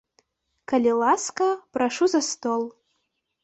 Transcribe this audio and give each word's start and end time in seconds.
Калі 0.73 0.93
ласка, 1.03 1.51
прашу 1.77 2.05
за 2.17 2.25
стол. 2.33 2.69